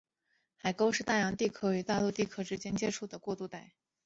[0.57, 3.73] 海沟是大洋地壳与大陆地壳之间的接触过渡带。